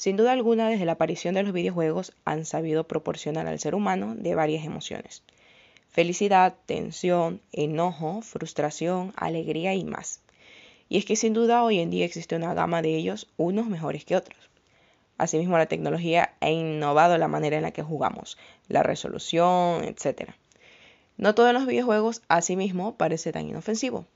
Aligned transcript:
Sin 0.00 0.16
duda 0.16 0.32
alguna, 0.32 0.70
desde 0.70 0.86
la 0.86 0.92
aparición 0.92 1.34
de 1.34 1.42
los 1.42 1.52
videojuegos 1.52 2.14
han 2.24 2.46
sabido 2.46 2.84
proporcionar 2.84 3.46
al 3.46 3.60
ser 3.60 3.74
humano 3.74 4.14
de 4.16 4.34
varias 4.34 4.64
emociones. 4.64 5.22
Felicidad, 5.90 6.54
tensión, 6.64 7.42
enojo, 7.52 8.22
frustración, 8.22 9.12
alegría 9.14 9.74
y 9.74 9.84
más. 9.84 10.22
Y 10.88 10.96
es 10.96 11.04
que 11.04 11.16
sin 11.16 11.34
duda 11.34 11.62
hoy 11.62 11.80
en 11.80 11.90
día 11.90 12.06
existe 12.06 12.34
una 12.34 12.54
gama 12.54 12.80
de 12.80 12.96
ellos, 12.96 13.28
unos 13.36 13.66
mejores 13.66 14.06
que 14.06 14.16
otros. 14.16 14.38
Asimismo, 15.18 15.58
la 15.58 15.66
tecnología 15.66 16.32
ha 16.40 16.48
innovado 16.48 17.18
la 17.18 17.28
manera 17.28 17.58
en 17.58 17.62
la 17.64 17.72
que 17.72 17.82
jugamos, 17.82 18.38
la 18.68 18.82
resolución, 18.82 19.84
etc. 19.84 20.30
No 21.18 21.34
todos 21.34 21.52
los 21.52 21.66
videojuegos, 21.66 22.22
asimismo, 22.28 22.94
parece 22.94 23.32
tan 23.32 23.50
inofensivo. 23.50 24.06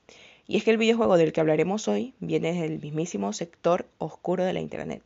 Y 0.46 0.56
es 0.56 0.64
que 0.64 0.70
el 0.70 0.78
videojuego 0.78 1.18
del 1.18 1.34
que 1.34 1.40
hablaremos 1.40 1.88
hoy 1.88 2.14
viene 2.20 2.54
del 2.54 2.80
mismísimo 2.80 3.34
sector 3.34 3.84
oscuro 3.98 4.44
de 4.44 4.54
la 4.54 4.60
Internet 4.60 5.02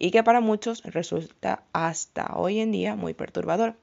y 0.00 0.10
que 0.10 0.24
para 0.24 0.40
muchos 0.40 0.82
resulta 0.82 1.62
hasta 1.72 2.34
hoy 2.34 2.58
en 2.58 2.72
día 2.72 2.96
muy 2.96 3.14
perturbador. 3.14 3.76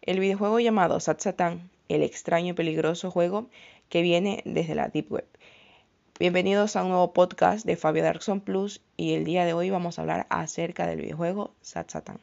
El 0.00 0.20
videojuego 0.20 0.60
llamado 0.60 1.00
Sat 1.00 1.20
Satan, 1.20 1.68
el 1.88 2.02
extraño 2.02 2.50
y 2.50 2.52
peligroso 2.54 3.10
juego 3.10 3.50
que 3.88 4.00
viene 4.00 4.40
desde 4.46 4.76
la 4.76 4.88
Deep 4.88 5.12
Web. 5.12 5.26
Bienvenidos 6.20 6.76
a 6.76 6.82
un 6.82 6.90
nuevo 6.90 7.12
podcast 7.12 7.66
de 7.66 7.76
Fabio 7.76 8.04
Darkson 8.04 8.40
Plus 8.40 8.80
y 8.96 9.14
el 9.14 9.24
día 9.24 9.44
de 9.44 9.52
hoy 9.52 9.68
vamos 9.68 9.98
a 9.98 10.02
hablar 10.02 10.26
acerca 10.30 10.86
del 10.86 11.00
videojuego 11.00 11.52
Sat 11.60 11.90
Satan. 11.90 12.20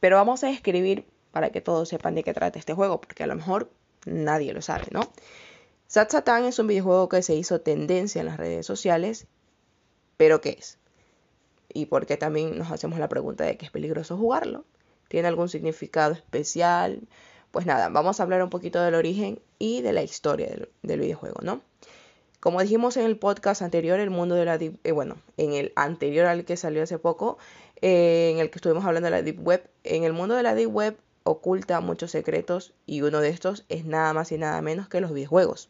Pero 0.00 0.16
vamos 0.16 0.42
a 0.44 0.50
escribir 0.50 1.06
para 1.30 1.50
que 1.50 1.60
todos 1.60 1.88
sepan 1.88 2.14
de 2.14 2.24
qué 2.24 2.34
trata 2.34 2.58
este 2.58 2.74
juego, 2.74 3.00
porque 3.00 3.22
a 3.22 3.26
lo 3.26 3.36
mejor 3.36 3.70
nadie 4.06 4.52
lo 4.52 4.62
sabe, 4.62 4.86
¿no? 4.90 5.02
Sat 5.86 6.10
Satan 6.10 6.44
es 6.44 6.58
un 6.58 6.68
videojuego 6.68 7.08
que 7.08 7.22
se 7.22 7.34
hizo 7.34 7.60
tendencia 7.60 8.20
en 8.20 8.26
las 8.26 8.36
redes 8.36 8.64
sociales, 8.66 9.26
pero 10.16 10.40
¿qué 10.40 10.56
es? 10.58 10.78
Y 11.72 11.86
porque 11.86 12.16
también 12.16 12.58
nos 12.58 12.70
hacemos 12.70 12.98
la 12.98 13.08
pregunta 13.08 13.44
de 13.44 13.56
que 13.56 13.66
es 13.66 13.72
peligroso 13.72 14.16
jugarlo. 14.16 14.64
¿Tiene 15.08 15.28
algún 15.28 15.48
significado 15.48 16.12
especial? 16.12 17.00
Pues 17.50 17.66
nada, 17.66 17.88
vamos 17.88 18.20
a 18.20 18.22
hablar 18.22 18.42
un 18.42 18.50
poquito 18.50 18.80
del 18.80 18.94
origen 18.94 19.40
y 19.58 19.82
de 19.82 19.92
la 19.92 20.02
historia 20.02 20.48
del, 20.82 21.00
videojuego, 21.00 21.40
¿no? 21.42 21.60
Como 22.40 22.62
dijimos 22.62 22.96
en 22.96 23.04
el 23.04 23.18
podcast 23.18 23.60
anterior, 23.60 24.00
el 24.00 24.10
mundo 24.10 24.34
de 24.34 24.46
la 24.46 24.56
eh, 24.56 24.92
bueno, 24.92 25.16
en 25.36 25.52
el 25.52 25.72
anterior 25.76 26.26
al 26.26 26.46
que 26.46 26.56
salió 26.56 26.82
hace 26.82 26.98
poco, 26.98 27.36
eh, 27.82 28.30
en 28.32 28.38
el 28.38 28.50
que 28.50 28.58
estuvimos 28.58 28.84
hablando 28.84 29.06
de 29.06 29.10
la 29.10 29.22
Deep 29.22 29.46
Web, 29.46 29.68
en 29.84 30.04
el 30.04 30.14
mundo 30.14 30.34
de 30.34 30.42
la 30.42 30.54
Deep 30.54 30.74
Web 30.74 30.96
oculta 31.24 31.80
muchos 31.80 32.12
secretos 32.12 32.72
y 32.86 33.02
uno 33.02 33.20
de 33.20 33.28
estos 33.28 33.64
es 33.68 33.84
nada 33.84 34.14
más 34.14 34.32
y 34.32 34.38
nada 34.38 34.60
menos 34.62 34.88
que 34.88 35.00
los 35.00 35.12
videojuegos. 35.12 35.68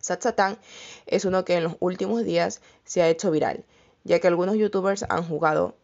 Satan 0.00 0.58
es 1.06 1.24
uno 1.24 1.44
que 1.44 1.56
en 1.56 1.64
los 1.64 1.76
últimos 1.80 2.24
días 2.24 2.62
se 2.84 3.02
ha 3.02 3.08
hecho 3.08 3.30
viral, 3.30 3.64
ya 4.04 4.18
que 4.20 4.28
algunos 4.28 4.56
youtubers 4.56 5.04
han 5.08 5.24
jugado 5.26 5.74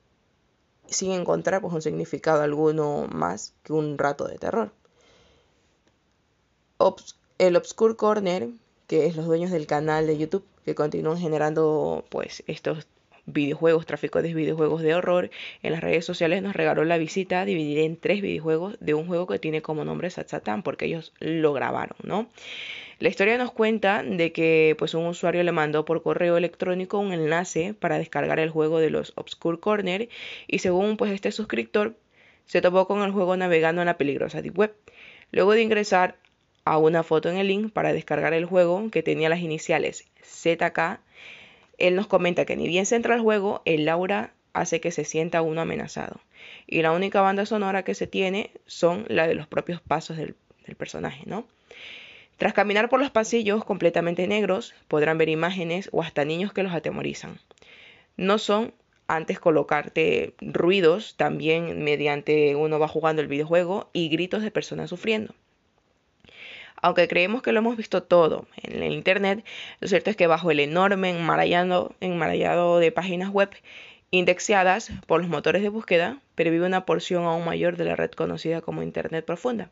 sin 0.89 1.11
encontrar 1.11 1.61
pues, 1.61 1.75
un 1.75 1.83
significado 1.83 2.43
alguno 2.43 3.09
más 3.11 3.55
que 3.63 3.73
un 3.73 3.99
rato 3.99 4.27
de 4.27 4.39
terror. 4.39 4.73
el 7.39 7.57
Obscure 7.57 7.97
Corner, 7.97 8.49
que 8.87 9.07
es 9.07 9.17
los 9.17 9.27
dueños 9.27 9.51
del 9.51 9.67
canal 9.67 10.07
de 10.07 10.19
YouTube, 10.19 10.45
que 10.65 10.75
continúan 10.75 11.19
generando 11.19 12.05
pues 12.09 12.43
estos 12.47 12.87
videojuegos, 13.27 13.87
tráfico 13.87 14.23
de 14.23 14.33
videojuegos 14.33 14.83
de 14.83 14.95
horror, 14.95 15.31
en 15.63 15.73
las 15.73 15.81
redes 15.81 16.05
sociales 16.05 16.43
nos 16.43 16.55
regaló 16.55 16.85
la 16.85 16.97
visita 16.97 17.45
dividida 17.45 17.83
en 17.83 17.97
tres 17.97 18.23
videojuegos 18.23 18.77
de 18.81 18.95
un 18.95 19.07
juego 19.07 19.27
que 19.27 19.39
tiene 19.39 19.63
como 19.63 19.85
nombre 19.85 20.11
Satsatan, 20.11 20.63
porque 20.63 20.87
ellos 20.87 21.13
lo 21.19 21.53
grabaron, 21.53 21.97
¿no? 22.05 22.29
La 22.99 23.11
historia 23.11 23.37
nos 23.37 23.53
cuenta 23.53 24.03
de 24.03 24.33
que 24.33 24.75
pues 24.79 24.95
un 24.95 25.05
usuario 25.05 25.43
le 25.43 25.53
mandó 25.53 25.85
por 25.85 26.03
correo 26.03 26.39
electrónico 26.39 26.99
un 26.99 27.13
enlace 27.13 27.75
para 27.75 27.99
descargar 27.99 28.39
el 28.39 28.49
juego 28.49 28.79
de 28.79 28.89
los 28.89 29.13
Obscure 29.17 29.61
Corner 29.61 30.09
y 30.47 30.61
según 30.61 30.97
pues 30.97 31.13
este 31.13 31.31
suscriptor 31.31 31.95
se 32.47 32.63
topó 32.63 32.87
con 32.87 33.03
el 33.03 33.11
juego 33.11 33.37
navegando 33.37 33.83
en 33.83 33.87
la 33.87 33.99
peligrosa 33.99 34.41
Deep 34.41 34.59
Web. 34.59 34.75
Luego 35.31 35.53
de 35.53 35.63
ingresar 35.63 36.17
a 36.67 36.79
una 36.79 37.05
foto 37.05 37.31
en 37.31 37.37
el 37.37 37.47
link 37.47 37.73
para 37.73 37.93
descargar 37.93 38.35
el 38.35 38.45
juego 38.45 38.91
que 38.91 39.05
tenía 39.05 39.29
las 39.29 39.39
iniciales 39.39 40.05
ZK, 40.23 40.99
él 41.79 41.95
nos 41.95 42.09
comenta 42.09 42.45
que 42.45 42.57
ni 42.57 42.67
bien 42.67 42.87
se 42.87 42.97
entra 42.97 43.15
al 43.15 43.21
juego, 43.21 43.63
el 43.65 43.89
aura 43.89 44.33
hace 44.53 44.81
que 44.81 44.91
se 44.91 45.05
sienta 45.05 45.43
uno 45.43 45.61
amenazado. 45.61 46.21
Y 46.67 46.83
la 46.83 46.93
única 46.93 47.21
banda 47.21 47.47
sonora 47.47 47.85
que 47.85 47.95
se 47.95 48.09
tiene 48.09 48.51
son 48.67 49.05
la 49.09 49.29
de 49.29 49.37
los 49.37 49.47
propios 49.47 49.81
pasos 49.81 50.17
del, 50.17 50.35
personaje, 50.77 51.23
¿no? 51.27 51.47
Tras 52.37 52.53
caminar 52.53 52.89
por 52.89 52.99
los 52.99 53.11
pasillos 53.11 53.65
completamente 53.65 54.27
negros, 54.27 54.75
podrán 54.89 55.19
ver 55.19 55.29
imágenes 55.29 55.89
o 55.93 56.03
hasta 56.03 56.25
niños 56.25 56.53
que 56.53 56.65
los 56.65 56.75
atemorizan. 56.75 57.39
No 58.17 58.39
son 58.39 58.75
antes 59.07 59.39
colocarte 59.39 60.35
ruidos 60.41 61.15
también 61.17 61.85
mediante 61.85 62.57
uno 62.57 62.81
va 62.81 62.89
jugando 62.89 63.23
el 63.23 63.29
videojuego 63.29 63.89
y 63.93 64.09
gritos 64.09 64.43
de 64.43 64.51
personas 64.51 64.91
sufriendo. 64.91 65.33
Aunque 66.83 67.09
creemos 67.09 67.43
que 67.43 67.53
lo 67.53 67.59
hemos 67.59 67.77
visto 67.77 68.03
todo 68.03 68.47
en 68.63 68.83
el 68.83 68.93
Internet, 68.93 69.45
lo 69.81 69.89
cierto 69.89 70.11
es 70.11 70.17
que 70.17 70.27
bajo 70.27 70.51
el 70.51 70.61
enorme 70.61 71.11
enmarallado, 71.11 72.79
de 72.79 72.93
páginas 72.93 73.31
web 73.31 73.51
indexadas 74.11 74.91
por 75.07 75.21
los 75.21 75.31
motores 75.31 75.63
de 75.63 75.69
búsqueda, 75.69 76.21
pervive 76.35 76.67
una 76.67 76.87
porción 76.87 77.25
aún 77.25 77.45
mayor 77.45 77.77
de 77.77 77.85
la 77.85 77.97
red 77.97 78.11
conocida 78.11 78.61
como 78.61 78.83
Internet 78.83 79.25
profunda. 79.25 79.71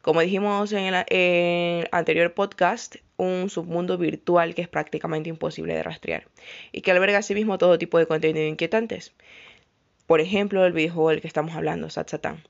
Como 0.00 0.20
dijimos 0.20 0.72
en 0.72 0.94
el, 0.94 1.88
anterior 1.92 2.34
podcast, 2.34 2.96
un 3.16 3.48
submundo 3.50 3.98
virtual 3.98 4.54
que 4.54 4.62
es 4.62 4.68
prácticamente 4.68 5.28
imposible 5.28 5.74
de 5.74 5.82
rastrear 5.82 6.24
y 6.72 6.80
que 6.80 6.90
alberga 6.90 7.18
asimismo 7.18 7.56
todo 7.56 7.78
tipo 7.78 7.98
de 7.98 8.06
contenido 8.06 8.46
inquietantes. 8.46 9.12
Por 10.06 10.20
ejemplo, 10.20 10.66
el 10.66 10.72
videojuego 10.72 11.10
del 11.10 11.20
que 11.20 11.28
estamos 11.28 11.54
hablando, 11.54 11.88
Satsatan. 11.88 12.42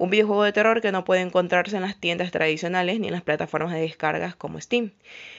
Un 0.00 0.10
videojuego 0.10 0.44
de 0.44 0.52
terror 0.52 0.80
que 0.80 0.92
no 0.92 1.04
puede 1.04 1.22
encontrarse 1.22 1.74
en 1.74 1.82
las 1.82 1.98
tiendas 1.98 2.30
tradicionales 2.30 3.00
ni 3.00 3.08
en 3.08 3.12
las 3.12 3.24
plataformas 3.24 3.74
de 3.74 3.80
descargas 3.80 4.36
como 4.36 4.60
Steam, 4.60 4.92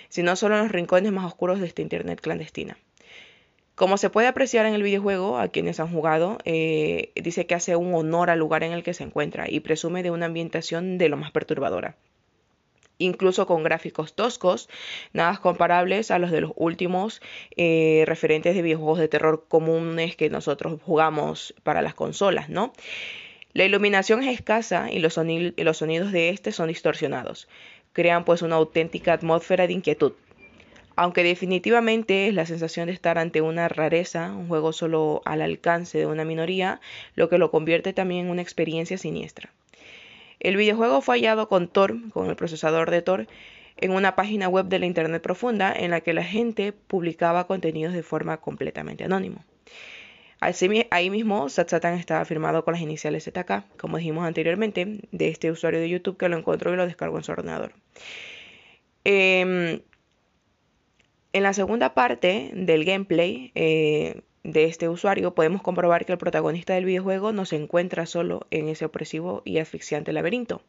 sino 0.09 0.36
solo 0.36 0.58
en 0.58 0.64
los 0.64 0.72
rincones 0.74 1.14
más 1.14 1.25
oscuros 1.25 1.62
de 1.62 1.68
esta 1.68 1.81
Internet 1.81 2.20
clandestina. 2.20 2.78
Como 3.75 3.97
se 3.97 4.09
puede 4.09 4.28
apreciar 4.28 4.66
en 4.66 4.74
el 4.74 4.84
videojuego, 4.84 5.40
a 5.40 5.47
quienes 5.47 5.80
han 5.80 5.90
jugado, 5.90 6.40
eh, 6.44 7.14
dice 7.16 7.46
que 7.46 7.56
hace 7.56 7.78
un 7.78 7.96
honor 7.96 8.30
al 8.30 8.40
lugar 8.40 8.64
en 8.64 8.74
el 8.74 8.84
que 8.84 8.94
se 8.94 9.06
encuentra 9.06 9.50
y 9.50 9.62
presume 9.62 10.03
de 10.03 10.12
una 10.12 10.25
ambientación 10.25 10.97
de 10.97 11.08
lo 11.08 11.16
más 11.16 11.31
perturbadora. 11.31 11.96
Incluso 12.97 13.47
con 13.47 13.64
gráficos 13.64 14.14
toscos, 14.14 14.68
nada 15.14 15.38
comparables 15.38 16.12
a 16.12 16.20
los 16.20 16.31
de 16.31 16.41
los 16.41 16.52
últimos 16.58 17.22
eh, 17.56 18.03
referentes 18.08 18.56
de 18.56 18.62
videojuegos 18.62 19.00
de 19.00 19.08
terror 19.08 19.46
comunes 19.47 20.18
que 20.18 20.30
nosotros 20.30 20.81
jugamos 20.86 21.56
para 21.64 21.81
las 21.81 21.94
consolas, 21.94 22.50
¿no? 22.50 22.74
La 23.53 23.65
iluminación 23.65 24.21
es 24.21 24.35
escasa 24.35 24.91
y 24.91 24.99
los, 24.99 25.13
sonidos 25.15 26.11
de 26.11 26.29
este 26.29 26.51
son 26.51 26.67
distorsionados. 26.67 27.47
Crean 27.93 28.23
pues 28.23 28.43
una 28.43 28.57
auténtica 28.57 29.13
atmósfera 29.13 29.65
de 29.65 29.73
inquietud. 29.73 30.13
Aunque 30.95 31.23
definitivamente 31.23 32.27
es 32.27 32.33
la 32.33 32.45
sensación 32.45 32.87
de 32.87 32.93
estar 32.93 33.17
ante 33.17 33.41
una 33.41 33.67
rareza, 33.67 34.33
un 34.33 34.47
juego 34.47 34.71
solo 34.71 35.21
al 35.25 35.41
alcance 35.41 35.97
de 35.97 36.05
una 36.05 36.25
minoría, 36.25 36.79
lo 37.15 37.27
que 37.29 37.37
lo 37.39 37.49
convierte 37.49 37.93
también 37.93 38.25
en 38.25 38.31
una 38.31 38.41
experiencia 38.41 38.97
siniestra. 38.97 39.49
El 40.40 40.55
videojuego 40.55 41.02
fue 41.02 41.16
hallado 41.16 41.49
con 41.49 41.67
Tor, 41.67 41.95
con 42.11 42.29
el 42.29 42.35
procesador 42.35 42.91
de 42.91 43.02
Tor, 43.02 43.28
en 43.78 43.91
una 43.91 44.16
página 44.16 44.47
web 44.47 44.67
de 44.67 44.79
la 44.79 44.85
Internet 44.85 45.22
profunda 45.22 45.73
en 45.73 45.91
la 45.91 46.02
que 46.02 46.13
la 46.13 46.23
gente 46.23 46.72
publicaba 46.73 47.47
contenidos 47.47 47.93
de 47.93 48.03
forma 48.03 48.37
completamente 48.37 49.05
anónima. 49.05 49.45
Ahí 50.41 51.09
mismo, 51.09 51.50
Satsatan 51.50 51.96
estaba 51.96 52.24
firmado 52.24 52.64
con 52.64 52.74
las 52.74 52.82
iniciales 52.82 53.26
ZK, 53.26 53.64
como 53.78 53.97
dijimos 53.97 54.26
anteriormente, 54.26 55.02
de 55.12 55.28
este 55.28 55.52
usuario 55.52 55.82
de 55.82 55.90
YouTube 55.90 56.18
que 56.18 56.30
lo 56.30 56.38
encontró 56.38 56.74
y 56.74 56.78
lo 56.78 56.86
descargó 56.86 57.18
en 57.18 57.24
su 57.24 57.32
ordenador. 57.34 57.74
Em, 59.03 59.82
en 61.34 61.44
la 61.44 61.53
segunda 61.53 61.94
parte 61.94 62.52
del 62.53 62.86
gameplay 62.86 63.52
eh, 63.56 64.22
de 64.44 64.64
este 64.66 64.88
usuario 64.88 65.36
podemos 65.36 65.62
comprobar 65.62 66.06
que 66.06 66.14
el 66.14 66.18
protagonista 66.18 66.74
del 66.74 66.86
videojuego 66.86 67.34
no 67.34 67.46
se 67.46 67.58
encuentra 67.58 68.06
solo 68.06 68.47
en 68.50 68.70
ese 68.70 68.86
opresivo 68.86 69.41
y 69.46 69.58
asfixiante 69.58 70.14
laberinto, 70.14 70.62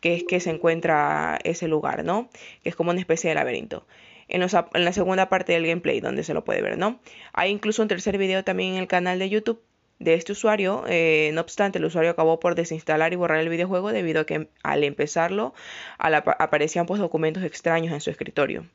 que 0.00 0.14
es 0.14 0.24
que 0.24 0.40
se 0.40 0.50
encuentra 0.50 1.38
ese 1.44 1.68
lugar, 1.68 2.04
¿no? 2.04 2.30
Que 2.62 2.70
es 2.70 2.76
como 2.76 2.90
una 2.90 3.00
especie 3.00 3.28
de 3.28 3.34
laberinto 3.34 3.84
en, 4.32 4.40
la 4.84 4.92
segunda 4.92 5.28
parte 5.28 5.52
del 5.52 5.66
gameplay 5.66 6.00
donde 6.00 6.24
se 6.24 6.34
lo 6.34 6.42
puede 6.42 6.62
ver, 6.62 6.78
¿no? 6.78 7.00
Hay 7.34 7.50
incluso 7.50 7.82
un 7.82 7.88
tercer 7.88 8.16
video 8.16 8.42
también 8.44 8.74
en 8.74 8.80
el 8.80 8.88
canal 8.88 9.18
de 9.18 9.28
YouTube 9.28 9.62
de 9.98 10.14
este 10.14 10.32
usuario. 10.32 10.84
Eh, 10.88 11.30
no 11.34 11.42
obstante, 11.42 11.78
el 11.78 11.84
usuario 11.84 12.10
acabó 12.10 12.40
por 12.40 12.54
desinstalar 12.54 13.12
y 13.12 13.16
borrar 13.16 13.40
el 13.40 13.50
videojuego 13.50 13.92
debido 13.92 14.22
a 14.22 14.26
que 14.26 14.48
al 14.62 14.84
empezarlo 14.84 15.52
aparecían 15.98 16.86
pues 16.86 17.00
documentos 17.00 17.44
extraños 17.44 17.92
en 17.92 18.00
su 18.00 18.10
escritorio. 18.10 18.66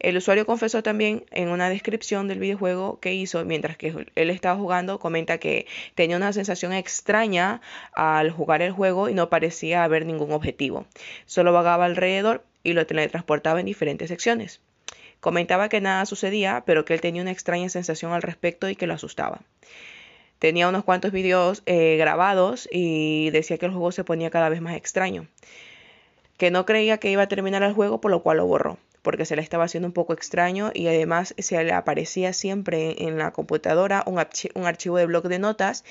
El 0.00 0.16
usuario 0.16 0.46
confesó 0.46 0.82
también 0.82 1.24
en 1.30 1.48
una 1.48 1.68
descripción 1.68 2.28
del 2.28 2.38
videojuego 2.38 3.00
que 3.00 3.14
hizo 3.14 3.44
mientras 3.44 3.76
que 3.76 4.06
él 4.14 4.30
estaba 4.30 4.58
jugando, 4.58 4.98
comenta 4.98 5.38
que 5.38 5.66
tenía 5.94 6.16
una 6.16 6.32
sensación 6.32 6.72
extraña 6.72 7.60
al 7.92 8.30
jugar 8.30 8.62
el 8.62 8.72
juego 8.72 9.08
y 9.08 9.14
no 9.14 9.28
parecía 9.28 9.84
haber 9.84 10.06
ningún 10.06 10.32
objetivo. 10.32 10.86
Solo 11.26 11.52
vagaba 11.52 11.84
alrededor 11.84 12.44
y 12.62 12.72
lo 12.74 12.86
teletransportaba 12.86 13.60
en 13.60 13.66
diferentes 13.66 14.08
secciones. 14.08 14.60
Comentaba 15.20 15.68
que 15.68 15.80
nada 15.82 16.06
sucedía, 16.06 16.62
pero 16.64 16.84
que 16.84 16.94
él 16.94 17.00
tenía 17.00 17.22
una 17.22 17.30
extraña 17.30 17.68
sensación 17.68 18.12
al 18.12 18.22
respecto 18.22 18.68
y 18.68 18.76
que 18.76 18.86
lo 18.86 18.94
asustaba. 18.94 19.42
Tenía 20.38 20.68
unos 20.68 20.84
cuantos 20.84 21.12
videos 21.12 21.62
eh, 21.66 21.98
grabados 21.98 22.66
y 22.72 23.28
decía 23.28 23.58
que 23.58 23.66
el 23.66 23.72
juego 23.72 23.92
se 23.92 24.04
ponía 24.04 24.30
cada 24.30 24.48
vez 24.48 24.62
más 24.62 24.74
extraño. 24.74 25.26
Que 26.38 26.50
no 26.50 26.64
creía 26.64 26.96
que 26.96 27.10
iba 27.10 27.22
a 27.22 27.28
terminar 27.28 27.62
el 27.62 27.74
juego, 27.74 28.00
por 28.00 28.10
lo 28.10 28.22
cual 28.22 28.38
lo 28.38 28.46
borró, 28.46 28.78
porque 29.02 29.26
se 29.26 29.36
le 29.36 29.42
estaba 29.42 29.64
haciendo 29.64 29.86
un 29.86 29.92
poco 29.92 30.14
extraño 30.14 30.70
y 30.72 30.86
además 30.86 31.34
se 31.36 31.62
le 31.62 31.72
aparecía 31.72 32.32
siempre 32.32 33.04
en 33.04 33.18
la 33.18 33.32
computadora 33.32 34.02
un, 34.06 34.18
archivo 34.18 34.96
de 34.96 35.04
blog 35.04 35.28
de 35.28 35.38
notas 35.38 35.84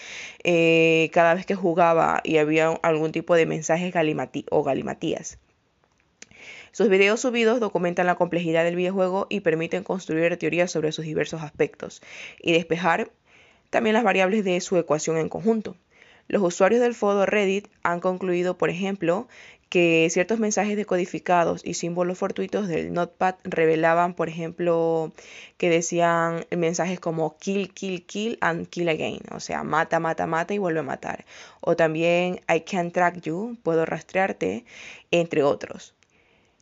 eh, 0.44 1.12
cada 1.14 1.36
vez 1.36 1.46
que 1.46 1.54
jugaba 1.54 2.22
y 2.24 2.38
había 2.38 2.70
algún 2.82 3.12
tipo 3.12 3.36
de 3.36 3.46
mensajes 3.46 3.94
o 4.50 4.64
galimatías. 4.64 5.38
Sus 6.72 6.90
videos 6.90 7.20
subidos 7.20 7.60
documentan 7.60 8.06
la 8.06 8.16
complejidad 8.16 8.64
del 8.64 8.76
videojuego 8.76 9.28
y 9.30 9.40
permiten 9.42 9.84
construir 9.84 10.38
teorías 10.38 10.72
sobre 10.72 10.92
sus 10.92 11.06
diversos 11.06 11.42
aspectos 11.42 12.02
y 12.42 12.54
despejar 12.54 13.12
también 13.70 13.94
las 13.94 14.04
variables 14.04 14.44
de 14.44 14.60
su 14.62 14.78
ecuación 14.78 15.18
en 15.18 15.30
conjunto. 15.30 15.76
Los 16.28 16.44
usuarios 16.44 16.82
del 16.82 16.94
foro 16.94 17.26
Reddit 17.26 17.68
han 17.82 18.00
concluido, 18.00 18.58
por 18.58 18.70
ejemplo, 18.70 19.28
que 19.70 20.08
ciertos 20.12 20.40
mensajes 20.40 20.76
decodificados 20.76 21.62
y 21.64 21.76
símbolos 21.76 22.18
fortuitos 22.18 22.68
del 22.68 22.92
Notepad 22.92 23.36
revelaban, 23.44 24.16
por 24.16 24.30
ejemplo, 24.30 25.12
que 25.58 25.70
decían 25.70 26.46
mensajes 26.56 27.00
como 27.00 27.38
kill, 27.38 27.72
kill, 27.74 28.06
kill 28.06 28.38
and 28.42 28.68
kill 28.68 28.90
again, 28.90 29.20
o 29.32 29.40
sea, 29.40 29.64
mata, 29.64 30.00
mata, 30.00 30.26
mata 30.28 30.54
y 30.54 30.58
vuelve 30.58 30.80
a 30.80 30.84
matar. 30.84 31.26
O 31.62 31.76
también 31.76 32.42
I 32.48 32.62
can 32.62 32.92
track 32.92 33.22
you, 33.22 33.58
puedo 33.64 33.86
rastrearte, 33.86 34.66
entre 35.12 35.44
otros. 35.44 35.94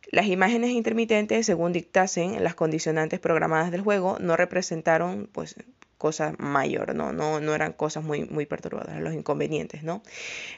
Las 0.10 0.28
imágenes 0.28 0.72
intermitentes, 0.72 1.46
según 1.46 1.74
dictasen 1.74 2.44
las 2.44 2.56
condicionantes 2.56 3.20
programadas 3.20 3.72
del 3.72 3.82
juego, 3.82 4.18
no 4.20 4.38
representaron 4.38 5.30
pues 5.32 5.56
cosa 5.98 6.34
mayor, 6.38 6.96
¿no? 6.96 7.12
No, 7.12 7.40
no 7.40 7.56
eran 7.56 7.74
cosas 7.74 8.04
muy, 8.04 8.26
muy 8.26 8.46
perturbadoras, 8.46 9.02
los 9.02 9.14
inconvenientes, 9.14 9.84
¿no? 9.84 10.04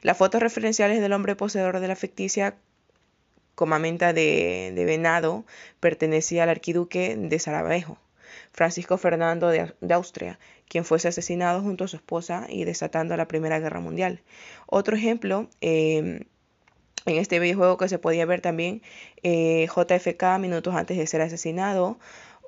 Las 0.01 0.17
fotos 0.17 0.41
referenciales 0.41 1.01
del 1.01 1.13
hombre 1.13 1.35
poseedor 1.35 1.79
de 1.79 1.87
la 1.87 1.95
ficticia 1.95 2.55
comamenta 3.55 4.13
de, 4.13 4.71
de 4.75 4.85
venado 4.85 5.45
pertenecía 5.79 6.43
al 6.43 6.49
arquiduque 6.49 7.15
de 7.17 7.39
Sarajevo, 7.39 7.97
Francisco 8.51 8.97
Fernando 8.97 9.49
de, 9.49 9.93
Austria, 9.93 10.39
quien 10.67 10.85
fuese 10.85 11.07
asesinado 11.07 11.61
junto 11.61 11.85
a 11.85 11.87
su 11.87 11.95
esposa 11.95 12.45
y 12.49 12.63
desatando 12.63 13.17
la 13.17 13.27
Primera 13.27 13.59
Guerra 13.59 13.79
Mundial. 13.79 14.21
Otro 14.67 14.95
ejemplo, 14.95 15.49
em, 15.61 16.21
en 17.05 17.17
este 17.17 17.39
videojuego 17.39 17.77
que 17.77 17.89
se 17.89 17.99
podía 17.99 18.25
ver 18.25 18.41
también, 18.41 18.81
eh, 19.23 19.67
JFK 19.67 20.39
minutos 20.39 20.75
antes 20.75 20.97
de 20.97 21.07
ser 21.07 21.21
asesinado, 21.21 21.97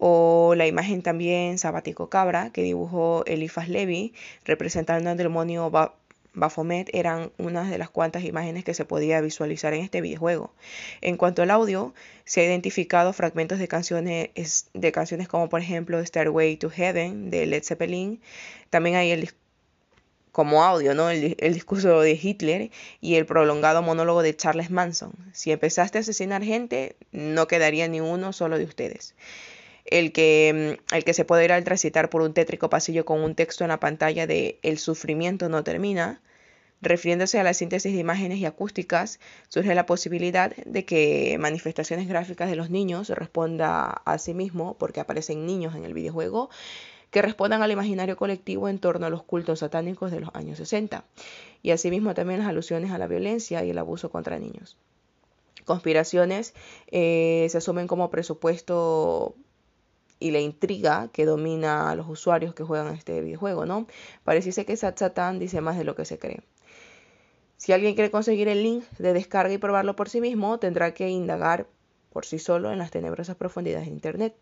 o 0.04 0.56
la 0.56 0.66
imagen 0.66 1.04
también 1.04 1.60
Sabático 1.60 2.10
Cabra 2.10 2.50
que 2.52 2.64
dibujó 2.64 3.24
Elifas 3.28 3.70
Levi 3.70 4.14
representando 4.46 5.12
al 5.12 5.18
demonio 5.18 5.70
Baphomet 6.34 6.90
eran 6.94 7.32
unas 7.38 7.70
de 7.70 7.78
las 7.78 7.90
cuantas 7.90 8.24
imágenes 8.24 8.64
que 8.64 8.74
se 8.74 8.86
podía 8.86 9.22
visualizar 9.22 9.74
en 9.74 9.84
este 9.84 10.02
videojuego. 10.02 10.54
En 11.02 11.18
cuanto 11.18 11.44
al 11.44 11.52
audio, 11.52 11.94
se 12.26 12.42
ha 12.42 12.46
identificado 12.46 13.14
fragmentos 13.14 13.60
de 13.60 13.68
canciones, 13.68 14.30
de 14.74 14.92
canciones 14.92 15.28
como 15.28 15.50
por 15.50 15.62
ejemplo 15.62 16.04
Stairway 16.04 16.58
to 16.58 16.70
Heaven 16.70 17.30
de 17.30 17.46
Led 17.46 17.64
Zeppelin. 17.64 18.22
También 18.72 18.96
hay 18.96 19.12
el 19.12 19.30
como 20.32 20.64
audio, 20.64 20.94
¿no? 20.94 21.10
El, 21.10 21.36
el, 21.40 21.54
discurso 21.54 22.00
de 22.02 22.20
Hitler 22.22 22.72
y 23.02 23.16
el 23.16 23.26
prolongado 23.26 23.82
monólogo 23.82 24.22
de 24.22 24.36
Charles 24.36 24.70
Manson. 24.70 25.14
Si 25.34 25.52
empezaste 25.52 25.98
a 25.98 26.02
asesinar 26.02 26.44
gente, 26.44 26.96
no 27.12 27.48
quedaría 27.48 27.88
ni 27.88 28.02
uno 28.02 28.34
solo 28.34 28.58
de 28.58 28.66
ustedes 28.66 29.16
el 29.86 30.12
que, 30.12 30.78
mm, 30.92 30.96
el 30.96 31.04
que 31.04 31.14
se 31.14 31.26
puede 31.26 31.46
ir 31.46 31.52
al 31.52 31.64
transitar 31.64 32.10
por 32.10 32.22
un 32.22 32.34
tétrico 32.34 32.70
pasillo 32.70 33.06
con 33.06 33.22
un 33.22 33.36
texto 33.36 33.64
en 33.64 33.70
la 33.70 33.80
pantalla 33.80 34.28
de 34.28 34.60
El 34.64 34.78
sufrimiento 34.78 35.50
no 35.50 35.64
termina, 35.64 36.22
refiriéndose 36.82 37.40
a 37.40 37.44
la 37.44 37.54
síntesis 37.54 37.94
de 37.94 38.00
imágenes 38.00 38.40
y 38.40 38.46
acústicas, 38.46 39.20
surge 39.50 39.76
la 39.76 39.86
posibilidad 39.86 40.56
de 40.56 40.86
que 40.86 41.38
manifestaciones 41.40 42.08
gráficas 42.08 42.50
de 42.50 42.56
los 42.56 42.70
niños 42.70 43.10
responda 43.10 44.02
a 44.06 44.18
sí 44.18 44.34
mismo, 44.34 44.76
porque 44.80 45.00
aparecen 45.00 45.46
niños 45.46 45.76
en 45.76 45.86
el 45.86 45.94
videojuego, 45.94 46.50
que 47.12 47.22
respondan 47.22 47.62
al 47.62 47.72
imaginario 47.72 48.18
colectivo 48.18 48.70
en 48.70 48.80
torno 48.80 49.06
a 49.06 49.10
los 49.10 49.22
cultos 49.24 49.60
satánicos 49.60 50.12
de 50.12 50.22
los 50.22 50.30
años 50.34 50.58
60, 50.58 51.04
y 51.62 51.72
asimismo 51.72 52.14
también 52.14 52.40
las 52.40 52.48
alusiones 52.48 52.92
a 52.92 52.98
la 52.98 53.08
violencia 53.08 53.64
y 53.64 53.70
el 53.70 53.78
abuso 53.78 54.10
contra 54.10 54.40
niños. 54.40 54.78
Conspiraciones 55.66 56.54
eh, 56.88 57.48
se 57.50 57.58
asumen 57.58 57.88
como 57.88 58.10
presupuesto 58.10 59.36
y 60.20 60.32
la 60.32 60.40
intriga 60.40 61.10
que 61.12 61.26
domina 61.26 61.92
a 61.92 61.96
los 61.96 62.08
usuarios 62.08 62.54
que 62.54 62.64
juegan 62.64 62.96
este 62.96 63.22
videojuego, 63.22 63.66
¿no? 63.66 63.88
Pareciese 64.24 64.66
que 64.66 64.78
Sat 64.78 64.98
Satan 64.98 65.40
dice 65.40 65.62
más 65.62 65.78
de 65.78 65.84
lo 65.84 65.96
que 65.96 66.06
se 66.06 66.18
cree. 66.18 66.42
Si 67.58 67.74
alguien 67.74 67.94
quiere 67.94 68.10
conseguir 68.10 68.48
el 68.48 68.64
link 68.64 68.86
de 68.98 69.14
descarga 69.14 69.54
y 69.54 69.58
probarlo 69.58 69.96
por 69.96 70.10
sí 70.10 70.22
mismo, 70.22 70.58
tendrá 70.60 70.94
que 70.94 71.10
indagar 71.10 71.68
por 72.12 72.26
sí 72.26 72.40
solo 72.40 72.72
en 72.72 72.80
las 72.80 72.92
tenebrosas 72.92 73.36
profundidades 73.36 73.88
de 73.88 73.94
Internet 73.94 74.36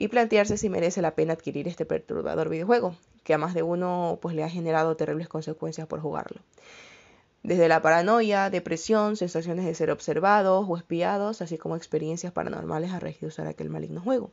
y 0.00 0.08
plantearse 0.08 0.56
si 0.56 0.68
merece 0.68 1.02
la 1.02 1.14
pena 1.14 1.32
adquirir 1.32 1.68
este 1.68 1.84
perturbador 1.84 2.48
videojuego, 2.48 2.94
que 3.24 3.34
a 3.34 3.38
más 3.38 3.52
de 3.52 3.62
uno 3.62 4.18
pues, 4.22 4.34
le 4.34 4.44
ha 4.44 4.48
generado 4.48 4.96
terribles 4.96 5.28
consecuencias 5.28 5.86
por 5.86 6.00
jugarlo. 6.00 6.40
Desde 7.42 7.68
la 7.68 7.82
paranoia, 7.82 8.50
depresión, 8.50 9.16
sensaciones 9.16 9.64
de 9.64 9.74
ser 9.74 9.90
observados 9.90 10.66
o 10.68 10.76
espiados, 10.76 11.42
así 11.42 11.58
como 11.58 11.76
experiencias 11.76 12.32
paranormales 12.32 12.92
a 12.92 13.00
regir 13.00 13.28
usar 13.28 13.46
aquel 13.46 13.70
maligno 13.70 14.00
juego 14.00 14.30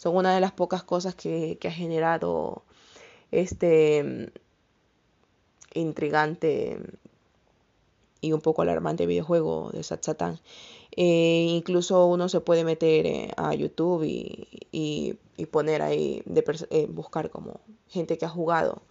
son 0.00 0.16
una 0.16 0.34
de 0.34 0.40
las 0.40 0.52
pocas 0.52 0.82
cosas 0.82 1.14
que, 1.14 1.58
ha 1.62 1.70
generado 1.70 2.62
este 3.30 4.02
mm, 4.02 5.78
intrigante 5.78 6.78
y 8.20 8.32
un 8.32 8.40
poco 8.40 8.62
alarmante 8.62 9.06
videojuego 9.06 9.70
de 9.72 9.82
Sat 9.82 10.06
eh, 10.96 11.46
incluso 11.48 12.06
uno 12.06 12.28
se 12.28 12.40
puede 12.40 12.64
meter 12.64 13.06
eh, 13.06 13.30
a 13.36 13.54
YouTube 13.54 14.04
y, 14.04 15.18
poner 15.50 15.82
ahí, 15.82 16.22
de 16.26 16.44
eh, 16.70 16.86
buscar 16.88 17.30
como 17.30 17.60
gente 17.88 18.18
que 18.18 18.26
ha 18.26 18.28
jugado 18.28 18.82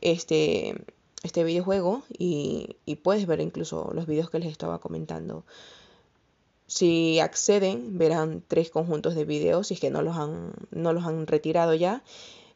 este, 0.00 0.74
este 1.22 1.44
videojuego 1.44 2.02
y, 2.16 2.76
y, 2.86 2.96
puedes 2.96 3.26
ver 3.26 3.40
incluso 3.40 3.90
los 3.94 4.06
videos 4.06 4.30
que 4.30 4.38
les 4.38 4.50
estaba 4.50 4.78
comentando. 4.78 5.44
Si 6.66 7.20
acceden, 7.20 7.98
verán 7.98 8.42
tres 8.48 8.70
conjuntos 8.70 9.14
de 9.14 9.26
videos, 9.26 9.66
si 9.66 9.74
es 9.74 9.80
que 9.80 9.90
no 9.90 10.00
los 10.00 10.16
han, 10.16 10.54
no 10.70 10.94
los 10.94 11.04
han 11.04 11.26
retirado 11.26 11.74
ya, 11.74 12.02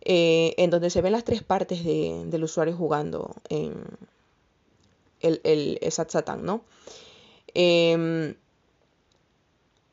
eh, 0.01 0.55
en 0.57 0.71
donde 0.71 0.89
se 0.89 1.03
ven 1.03 1.13
las 1.13 1.25
tres 1.25 1.43
partes 1.43 1.85
del 1.85 2.45
usuario 2.45 2.77
jugando 2.77 3.35
en 3.49 3.75
el, 5.21 5.41
el 5.45 5.79
¿no? 6.43 6.63
Em, 7.55 8.35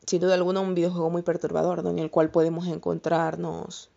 sin 0.05 0.19
duda 0.19 0.33
alguna 0.33 0.59
un 0.59 0.75
videojuego 0.75 1.09
muy 1.09 1.21
perturbador, 1.21 1.85
en 1.87 1.99
el 1.99 2.11
cual 2.11 2.29
podemos 2.29 2.67
encontrarnos 2.67 3.89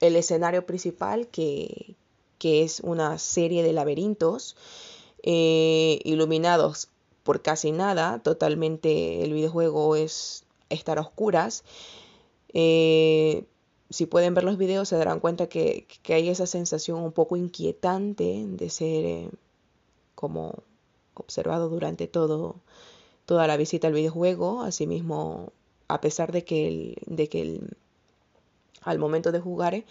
el 0.00 0.16
escenario 0.16 0.64
principal, 0.64 1.28
que, 1.28 1.96
es 2.40 2.80
una 2.80 3.18
serie 3.18 3.62
de 3.62 3.72
laberintos 3.72 4.56
eh, 5.22 5.98
iluminados 6.04 6.88
por 7.24 7.42
casi 7.42 7.72
nada, 7.72 8.20
totalmente 8.20 9.22
el 9.24 9.34
videojuego 9.34 9.96
es 9.96 10.44
estar 10.70 10.98
a 10.98 11.02
oscuras. 11.02 11.64
Eh, 12.54 13.44
si 13.90 14.06
pueden 14.06 14.34
ver 14.34 14.44
los 14.44 14.56
videos 14.56 14.88
se 14.88 14.96
darán 14.96 15.20
cuenta 15.20 15.48
que, 15.48 15.86
hay 16.08 16.28
esa 16.28 16.46
sensación 16.46 17.00
un 17.02 17.12
poco 17.12 17.36
inquietante 17.36 18.44
de 18.46 18.70
ser 18.70 19.04
eh, 19.04 19.30
como 20.18 20.64
observado 21.14 21.68
durante 21.68 22.08
todo, 22.08 22.56
toda 23.24 23.46
la 23.46 23.56
visita 23.56 23.86
al 23.86 23.92
videojuego. 23.94 24.62
Asimismo, 24.62 25.52
a 25.86 26.00
pesar 26.00 26.32
de 26.32 26.42
que, 26.42 26.66
el, 26.66 26.96
de 27.06 27.28
que 27.28 27.42
el, 27.42 27.76
al 28.82 28.98
momento 28.98 29.30
de 29.30 29.38
jugar 29.38 29.84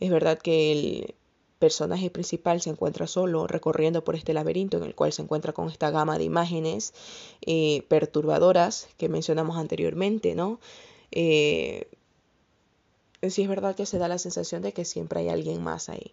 es 0.00 0.10
verdad 0.10 0.38
que 0.38 0.72
el, 0.72 1.14
personaje 1.60 2.10
principal 2.10 2.62
se 2.62 2.70
encuentra 2.70 3.06
solo 3.06 3.46
recorriendo 3.46 4.02
por 4.02 4.16
este 4.16 4.32
laberinto 4.32 4.78
en 4.78 4.84
el 4.84 4.94
cual 4.94 5.12
se 5.12 5.20
encuentra 5.22 5.52
con 5.52 5.68
esta 5.68 5.90
gama 5.90 6.16
de 6.16 6.24
imágenes 6.24 6.94
eh, 7.42 7.84
perturbadoras 7.86 8.88
que 8.96 9.10
mencionamos 9.10 9.58
anteriormente, 9.58 10.34
¿no? 10.34 10.58
Eh, 11.12 11.86
sí 13.28 13.42
es 13.42 13.48
verdad 13.48 13.76
que 13.76 13.84
se 13.84 13.98
da 13.98 14.08
la 14.08 14.16
sensación 14.16 14.62
de 14.62 14.72
que 14.72 14.86
siempre 14.86 15.20
hay 15.20 15.28
alguien 15.28 15.62
más 15.62 15.90
ahí. 15.90 16.12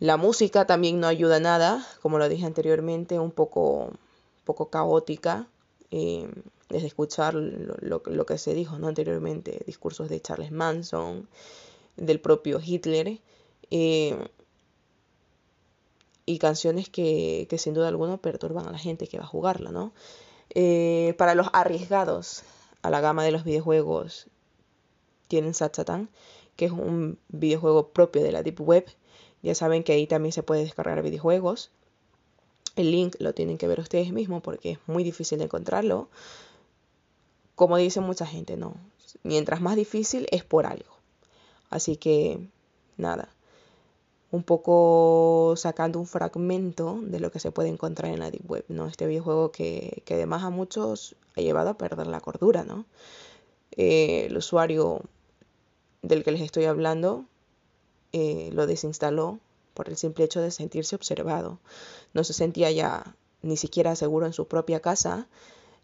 La 0.00 0.16
música 0.16 0.66
también 0.66 1.00
no 1.00 1.06
ayuda 1.06 1.40
nada, 1.40 1.86
como 2.02 2.18
lo 2.18 2.28
dije 2.28 2.44
anteriormente, 2.44 3.18
un 3.18 3.30
poco, 3.30 3.92
poco 4.44 4.70
caótica. 4.70 5.48
Eh, 5.90 6.28
desde 6.68 6.86
escuchar 6.88 7.34
lo, 7.34 8.26
que 8.26 8.38
se 8.38 8.54
dijo 8.54 8.78
¿no? 8.78 8.88
anteriormente, 8.88 9.62
discursos 9.66 10.08
de 10.08 10.20
Charles 10.20 10.50
Manson, 10.50 11.28
del 11.96 12.20
propio 12.20 12.60
Hitler, 12.60 13.20
eh, 13.70 14.16
y 16.26 16.38
canciones 16.38 16.88
que, 16.88 17.46
sin 17.58 17.74
duda 17.74 17.88
alguna 17.88 18.16
perturban 18.16 18.66
a 18.66 18.72
la 18.72 18.78
gente 18.78 19.06
que 19.06 19.18
va 19.18 19.24
a 19.24 19.28
jugarla, 19.28 19.70
¿no? 19.70 19.92
Eh, 20.50 21.14
para 21.18 21.34
los 21.34 21.48
arriesgados 21.52 22.42
a 22.82 22.90
la 22.90 23.00
gama 23.00 23.24
de 23.24 23.32
los 23.32 23.44
videojuegos, 23.44 24.26
tienen 25.28 25.54
Satsatan, 25.54 26.08
que 26.56 26.66
es 26.66 26.72
un 26.72 27.18
videojuego 27.28 27.88
propio 27.88 28.22
de 28.22 28.32
la 28.32 28.42
Deep 28.42 28.60
Web. 28.60 28.86
Ya 29.44 29.54
saben 29.54 29.84
que 29.84 29.92
ahí 29.92 30.06
también 30.06 30.32
se 30.32 30.42
puede 30.42 30.62
descargar 30.62 31.02
videojuegos. 31.02 31.70
El 32.76 32.90
link 32.90 33.16
lo 33.18 33.34
tienen 33.34 33.58
que 33.58 33.68
ver 33.68 33.78
ustedes 33.78 34.10
mismos 34.10 34.42
porque 34.42 34.70
es 34.72 34.78
muy 34.86 35.04
difícil 35.04 35.42
encontrarlo. 35.42 36.08
Como 37.54 37.76
dice 37.76 38.00
mucha 38.00 38.24
gente, 38.24 38.56
no. 38.56 38.74
Mientras 39.22 39.60
más 39.60 39.76
difícil 39.76 40.26
es 40.30 40.44
por 40.44 40.64
algo. 40.64 40.96
Así 41.68 41.98
que, 41.98 42.48
nada. 42.96 43.28
Un 44.30 44.44
poco 44.44 45.52
sacando 45.58 46.00
un 46.00 46.06
fragmento 46.06 46.98
de 47.02 47.20
lo 47.20 47.30
que 47.30 47.38
se 47.38 47.52
puede 47.52 47.68
encontrar 47.68 48.12
en 48.12 48.20
la 48.20 48.30
Deep 48.30 48.50
Web, 48.50 48.64
¿no? 48.68 48.86
Este 48.86 49.06
videojuego 49.06 49.52
que, 49.52 50.02
que 50.06 50.14
además 50.14 50.42
a 50.42 50.48
muchos 50.48 51.16
ha 51.36 51.42
llevado 51.42 51.68
a 51.68 51.76
perder 51.76 52.06
la 52.06 52.20
cordura, 52.22 52.64
¿no? 52.64 52.86
Eh, 53.72 54.24
el 54.24 54.36
usuario 54.38 55.02
del 56.00 56.24
que 56.24 56.32
les 56.32 56.40
estoy 56.40 56.64
hablando 56.64 57.26
eh, 58.14 58.50
lo 58.52 58.68
desinstaló 58.68 59.40
por 59.74 59.88
el 59.88 59.96
simple 59.96 60.24
hecho 60.24 60.40
de 60.40 60.52
sentirse 60.52 60.94
observado. 60.94 61.58
No 62.12 62.22
se 62.22 62.32
sentía 62.32 62.70
ya 62.70 63.16
ni 63.42 63.56
siquiera 63.56 63.96
seguro 63.96 64.24
en 64.26 64.32
su 64.32 64.46
propia 64.46 64.78
casa 64.78 65.26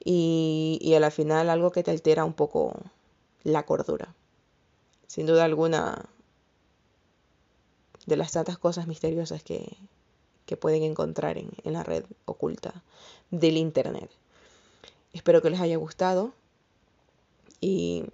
y, 0.04 0.78
y 0.80 0.94
a 0.94 1.00
la 1.00 1.10
final 1.10 1.50
algo 1.50 1.72
que 1.72 1.82
te 1.82 1.90
altera 1.90 2.24
un 2.24 2.34
poco 2.34 2.72
la 3.42 3.66
cordura. 3.66 4.14
Sin 5.08 5.26
duda 5.26 5.44
alguna, 5.44 6.08
de 8.06 8.16
las 8.16 8.30
tantas 8.30 8.58
cosas 8.58 8.86
misteriosas 8.86 9.42
que, 9.42 9.76
que 10.46 10.56
pueden 10.56 10.84
encontrar 10.84 11.36
en, 11.36 11.50
en 11.64 11.72
la 11.72 11.82
red 11.82 12.04
oculta 12.26 12.84
del 13.32 13.56
Internet. 13.56 14.08
Espero 15.12 15.42
que 15.42 15.50
les 15.50 15.60
haya 15.60 15.76
gustado 15.78 16.32
y 17.60 18.04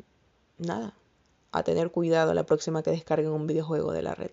nada, 0.56 0.94
a 1.58 1.62
tener 1.62 1.90
cuidado 1.90 2.34
la 2.34 2.44
próxima 2.44 2.82
que 2.82 2.90
descarguen 2.90 3.30
un 3.30 3.46
videojuego 3.46 3.92
de 3.92 4.02
la 4.02 4.14
red. 4.14 4.32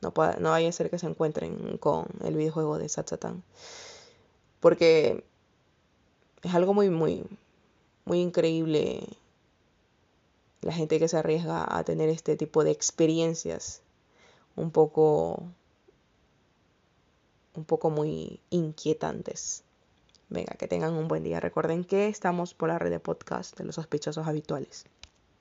No, 0.00 0.12
no 0.38 0.50
vaya 0.50 0.68
a 0.68 0.72
ser 0.72 0.90
que 0.90 0.98
se 0.98 1.06
encuentren 1.06 1.78
con 1.78 2.06
el 2.24 2.36
videojuego 2.36 2.78
de 2.78 2.88
Satsatan. 2.88 3.42
Porque 4.60 5.24
es 6.42 6.54
algo 6.54 6.74
muy, 6.74 6.90
muy, 6.90 7.24
muy 8.04 8.20
increíble 8.20 9.06
la 10.60 10.72
gente 10.72 10.98
que 10.98 11.08
se 11.08 11.16
arriesga 11.16 11.64
a 11.68 11.84
tener 11.84 12.08
este 12.08 12.36
tipo 12.36 12.64
de 12.64 12.70
experiencias 12.70 13.80
un 14.56 14.70
poco 14.70 15.42
un 17.54 17.64
poco 17.64 17.90
muy 17.90 18.40
inquietantes. 18.50 19.64
Venga, 20.28 20.54
que 20.54 20.68
tengan 20.68 20.94
un 20.94 21.08
buen 21.08 21.24
día. 21.24 21.40
Recuerden 21.40 21.84
que 21.84 22.08
estamos 22.08 22.54
por 22.54 22.68
la 22.68 22.78
red 22.78 22.90
de 22.90 23.00
podcast 23.00 23.56
de 23.56 23.64
los 23.64 23.74
sospechosos 23.76 24.26
habituales. 24.26 24.84